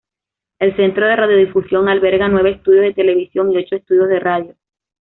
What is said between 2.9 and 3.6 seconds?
televisión y